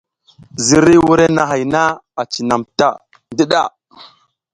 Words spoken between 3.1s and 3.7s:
ndiɗa.